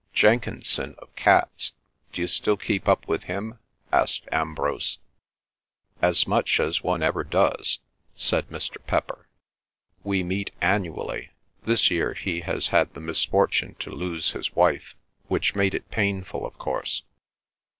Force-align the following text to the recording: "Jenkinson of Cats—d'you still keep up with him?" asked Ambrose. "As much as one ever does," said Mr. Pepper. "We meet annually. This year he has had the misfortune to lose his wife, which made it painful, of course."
"Jenkinson 0.13 0.95
of 0.97 1.15
Cats—d'you 1.15 2.25
still 2.25 2.57
keep 2.57 2.87
up 2.89 3.07
with 3.07 3.25
him?" 3.25 3.59
asked 3.91 4.27
Ambrose. 4.31 4.97
"As 6.01 6.25
much 6.25 6.59
as 6.59 6.81
one 6.81 7.03
ever 7.03 7.23
does," 7.23 7.77
said 8.15 8.47
Mr. 8.47 8.77
Pepper. 8.87 9.27
"We 10.03 10.23
meet 10.23 10.49
annually. 10.59 11.29
This 11.65 11.91
year 11.91 12.15
he 12.15 12.39
has 12.41 12.69
had 12.69 12.95
the 12.95 12.99
misfortune 12.99 13.75
to 13.75 13.91
lose 13.91 14.31
his 14.31 14.55
wife, 14.55 14.95
which 15.27 15.53
made 15.53 15.75
it 15.75 15.91
painful, 15.91 16.47
of 16.47 16.57
course." 16.57 17.03